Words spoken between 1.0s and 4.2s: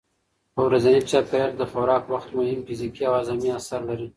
چاپېریال کې د خوراک وخت مهم فزیکي او هاضمي اثر لري.